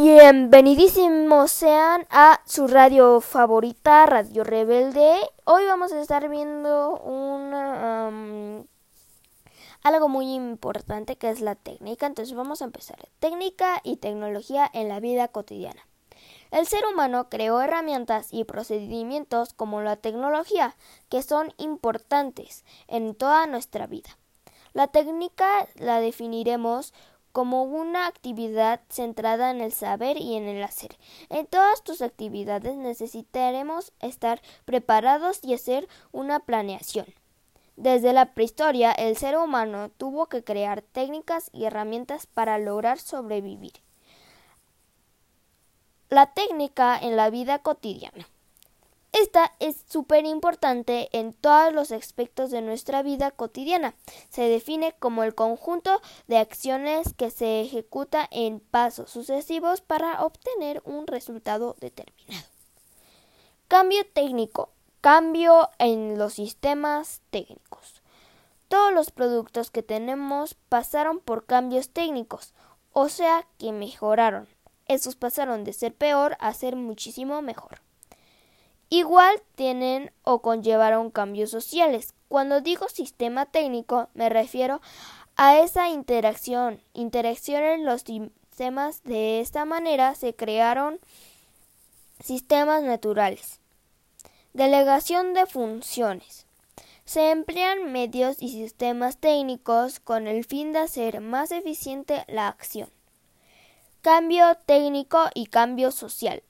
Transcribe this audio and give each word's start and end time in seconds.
Bienvenidísimos 0.00 1.50
sean 1.50 2.06
a 2.08 2.40
su 2.46 2.68
radio 2.68 3.20
favorita, 3.20 4.06
Radio 4.06 4.44
Rebelde. 4.44 5.18
Hoy 5.44 5.64
vamos 5.64 5.92
a 5.92 6.00
estar 6.00 6.28
viendo 6.28 7.00
una, 7.00 8.62
algo 9.82 10.08
muy 10.08 10.34
importante 10.34 11.16
que 11.16 11.30
es 11.30 11.40
la 11.40 11.56
técnica. 11.56 12.06
Entonces 12.06 12.36
vamos 12.36 12.62
a 12.62 12.66
empezar. 12.66 13.08
Técnica 13.18 13.80
y 13.82 13.96
tecnología 13.96 14.70
en 14.72 14.88
la 14.88 15.00
vida 15.00 15.26
cotidiana. 15.26 15.84
El 16.52 16.68
ser 16.68 16.86
humano 16.86 17.28
creó 17.28 17.60
herramientas 17.60 18.28
y 18.30 18.44
procedimientos 18.44 19.52
como 19.52 19.82
la 19.82 19.96
tecnología 19.96 20.76
que 21.08 21.24
son 21.24 21.52
importantes 21.58 22.64
en 22.86 23.16
toda 23.16 23.48
nuestra 23.48 23.88
vida. 23.88 24.16
La 24.74 24.86
técnica 24.86 25.66
la 25.74 25.98
definiremos 25.98 26.94
como 27.38 27.62
una 27.62 28.08
actividad 28.08 28.80
centrada 28.88 29.52
en 29.52 29.60
el 29.60 29.70
saber 29.70 30.16
y 30.16 30.34
en 30.34 30.48
el 30.48 30.60
hacer. 30.60 30.98
En 31.28 31.46
todas 31.46 31.84
tus 31.84 32.02
actividades 32.02 32.76
necesitaremos 32.76 33.92
estar 34.00 34.42
preparados 34.64 35.38
y 35.44 35.54
hacer 35.54 35.86
una 36.10 36.40
planeación. 36.40 37.06
Desde 37.76 38.12
la 38.12 38.34
prehistoria, 38.34 38.90
el 38.90 39.16
ser 39.16 39.38
humano 39.38 39.88
tuvo 39.88 40.26
que 40.26 40.42
crear 40.42 40.82
técnicas 40.82 41.48
y 41.52 41.66
herramientas 41.66 42.26
para 42.26 42.58
lograr 42.58 42.98
sobrevivir. 42.98 43.74
La 46.08 46.34
técnica 46.34 46.98
en 46.98 47.14
la 47.14 47.30
vida 47.30 47.60
cotidiana. 47.60 48.26
Esta 49.12 49.54
es 49.58 49.84
súper 49.88 50.26
importante 50.26 51.08
en 51.12 51.32
todos 51.32 51.72
los 51.72 51.92
aspectos 51.92 52.50
de 52.50 52.60
nuestra 52.60 53.02
vida 53.02 53.30
cotidiana. 53.30 53.94
Se 54.28 54.42
define 54.42 54.94
como 54.98 55.24
el 55.24 55.34
conjunto 55.34 56.00
de 56.26 56.38
acciones 56.38 57.14
que 57.14 57.30
se 57.30 57.62
ejecuta 57.62 58.28
en 58.30 58.60
pasos 58.60 59.10
sucesivos 59.10 59.80
para 59.80 60.22
obtener 60.24 60.82
un 60.84 61.06
resultado 61.06 61.74
determinado. 61.80 62.46
Cambio 63.66 64.06
técnico. 64.12 64.70
Cambio 65.00 65.70
en 65.78 66.18
los 66.18 66.34
sistemas 66.34 67.22
técnicos. 67.30 68.02
Todos 68.68 68.92
los 68.92 69.10
productos 69.10 69.70
que 69.70 69.82
tenemos 69.82 70.54
pasaron 70.68 71.20
por 71.20 71.46
cambios 71.46 71.88
técnicos, 71.88 72.52
o 72.92 73.08
sea 73.08 73.46
que 73.58 73.72
mejoraron. 73.72 74.48
Esos 74.86 75.16
pasaron 75.16 75.64
de 75.64 75.72
ser 75.72 75.94
peor 75.94 76.36
a 76.40 76.52
ser 76.52 76.76
muchísimo 76.76 77.40
mejor. 77.40 77.80
Igual 78.90 79.42
tienen 79.54 80.12
o 80.22 80.40
conllevaron 80.40 81.10
cambios 81.10 81.50
sociales. 81.50 82.14
Cuando 82.28 82.60
digo 82.60 82.88
sistema 82.88 83.46
técnico 83.46 84.08
me 84.14 84.28
refiero 84.28 84.80
a 85.36 85.58
esa 85.58 85.88
interacción. 85.88 86.80
Interacción 86.94 87.62
en 87.62 87.84
los 87.84 88.02
sistemas 88.02 89.02
de 89.04 89.40
esta 89.40 89.64
manera 89.64 90.14
se 90.14 90.34
crearon 90.34 91.00
sistemas 92.20 92.82
naturales. 92.82 93.60
Delegación 94.54 95.34
de 95.34 95.46
funciones. 95.46 96.46
Se 97.04 97.30
emplean 97.30 97.92
medios 97.92 98.36
y 98.40 98.48
sistemas 98.48 99.18
técnicos 99.18 100.00
con 100.00 100.26
el 100.26 100.44
fin 100.44 100.72
de 100.72 100.80
hacer 100.80 101.20
más 101.20 101.52
eficiente 101.52 102.24
la 102.26 102.48
acción. 102.48 102.90
Cambio 104.02 104.56
técnico 104.66 105.26
y 105.34 105.46
cambio 105.46 105.90
social. 105.90 106.42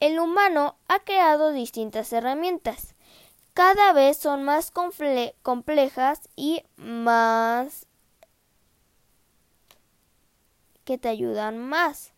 El 0.00 0.18
humano 0.18 0.76
ha 0.88 1.00
creado 1.00 1.52
distintas 1.52 2.10
herramientas. 2.14 2.94
Cada 3.52 3.92
vez 3.92 4.16
son 4.16 4.42
más 4.44 4.70
complejas 4.70 6.20
y 6.36 6.62
más 6.76 7.86
que 10.84 10.96
te 10.96 11.10
ayudan 11.10 11.58
más. 11.58 12.12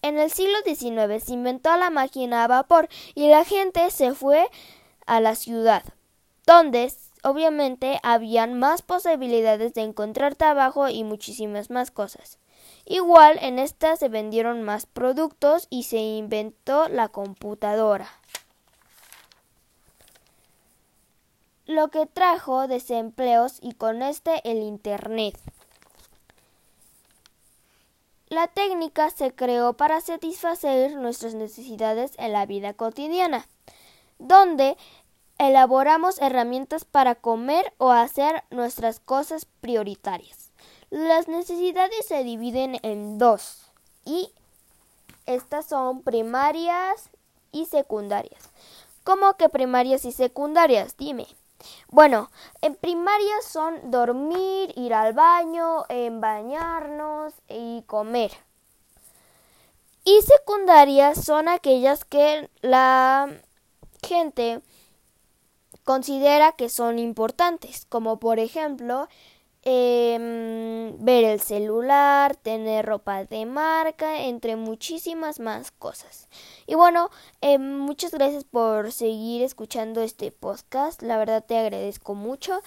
En 0.00 0.18
el 0.18 0.30
siglo 0.30 0.56
XIX 0.64 1.22
se 1.22 1.34
inventó 1.34 1.76
la 1.76 1.90
máquina 1.90 2.44
a 2.44 2.48
vapor 2.48 2.88
y 3.14 3.28
la 3.28 3.44
gente 3.44 3.90
se 3.90 4.14
fue 4.14 4.48
a 5.04 5.20
la 5.20 5.34
ciudad, 5.34 5.82
donde 6.46 6.90
obviamente 7.22 8.00
habían 8.02 8.58
más 8.58 8.80
posibilidades 8.80 9.74
de 9.74 9.82
encontrar 9.82 10.36
trabajo 10.36 10.88
y 10.88 11.04
muchísimas 11.04 11.68
más 11.68 11.90
cosas. 11.90 12.38
Igual 12.90 13.38
en 13.42 13.58
esta 13.58 13.96
se 13.96 14.08
vendieron 14.08 14.62
más 14.62 14.86
productos 14.86 15.66
y 15.68 15.82
se 15.82 15.98
inventó 15.98 16.88
la 16.88 17.08
computadora. 17.08 18.08
Lo 21.66 21.88
que 21.88 22.06
trajo 22.06 22.66
desempleos 22.66 23.58
y 23.60 23.72
con 23.74 24.00
este 24.00 24.40
el 24.50 24.62
Internet. 24.62 25.38
La 28.28 28.46
técnica 28.46 29.10
se 29.10 29.34
creó 29.34 29.74
para 29.74 30.00
satisfacer 30.00 30.96
nuestras 30.96 31.34
necesidades 31.34 32.12
en 32.16 32.32
la 32.32 32.46
vida 32.46 32.72
cotidiana, 32.72 33.46
donde 34.18 34.78
elaboramos 35.36 36.22
herramientas 36.22 36.86
para 36.86 37.16
comer 37.16 37.70
o 37.76 37.90
hacer 37.90 38.44
nuestras 38.48 38.98
cosas 38.98 39.44
prioritarias. 39.44 40.47
Las 40.90 41.28
necesidades 41.28 42.06
se 42.06 42.24
dividen 42.24 42.78
en 42.82 43.18
dos 43.18 43.70
y 44.04 44.32
estas 45.26 45.66
son 45.66 46.02
primarias 46.02 47.10
y 47.52 47.66
secundarias. 47.66 48.50
¿Cómo 49.04 49.34
que 49.34 49.48
primarias 49.48 50.04
y 50.04 50.12
secundarias? 50.12 50.96
Dime. 50.96 51.26
Bueno, 51.88 52.30
en 52.62 52.74
primarias 52.74 53.44
son 53.44 53.90
dormir, 53.90 54.72
ir 54.76 54.94
al 54.94 55.12
baño, 55.12 55.84
en 55.88 56.20
bañarnos 56.20 57.34
y 57.48 57.82
comer. 57.82 58.32
Y 60.04 60.22
secundarias 60.22 61.22
son 61.22 61.48
aquellas 61.48 62.04
que 62.04 62.48
la 62.62 63.28
gente 64.02 64.62
considera 65.84 66.52
que 66.52 66.68
son 66.68 66.98
importantes, 66.98 67.86
como 67.90 68.18
por 68.18 68.38
ejemplo 68.38 69.08
Em, 69.70 70.96
ver 71.04 71.24
el 71.24 71.40
celular, 71.40 72.36
tener 72.36 72.86
ropa 72.86 73.26
de 73.26 73.44
marca, 73.44 74.22
entre 74.22 74.56
muchísimas 74.56 75.40
más 75.40 75.72
cosas. 75.72 76.28
Y 76.66 76.74
bueno, 76.74 77.10
em, 77.42 77.76
muchas 77.78 78.12
gracias 78.12 78.44
por 78.44 78.92
seguir 78.92 79.42
escuchando 79.42 80.00
este 80.00 80.32
podcast. 80.32 81.02
La 81.02 81.18
verdad 81.18 81.44
te 81.46 81.58
agradezco 81.58 82.14
mucho 82.14 82.62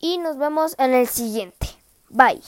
y 0.00 0.18
nos 0.18 0.38
vemos 0.38 0.74
en 0.80 0.92
el 0.92 1.06
siguiente. 1.06 1.68
Bye. 2.08 2.42